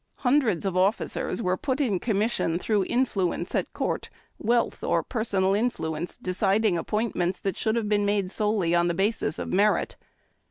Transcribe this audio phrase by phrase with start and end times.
[0.25, 5.53] Hundreds of officers were put in com mission through influence at court, wealth or personal
[5.53, 9.97] in fluence deciding appointments that should have been made solely on the basis of merit.